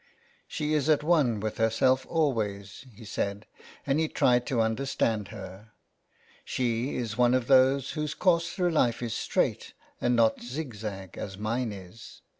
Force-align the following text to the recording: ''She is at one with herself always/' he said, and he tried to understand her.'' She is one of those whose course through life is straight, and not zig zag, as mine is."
''She 0.47 0.73
is 0.73 0.89
at 0.89 1.03
one 1.03 1.39
with 1.39 1.57
herself 1.59 2.07
always/' 2.07 2.87
he 2.91 3.05
said, 3.05 3.45
and 3.85 3.99
he 3.99 4.07
tried 4.07 4.47
to 4.47 4.59
understand 4.59 5.27
her.'' 5.27 5.73
She 6.43 6.95
is 6.95 7.19
one 7.19 7.35
of 7.35 7.45
those 7.45 7.91
whose 7.91 8.15
course 8.15 8.51
through 8.51 8.71
life 8.71 9.03
is 9.03 9.13
straight, 9.13 9.73
and 10.01 10.15
not 10.15 10.41
zig 10.41 10.73
zag, 10.73 11.19
as 11.19 11.37
mine 11.37 11.71
is." 11.71 12.23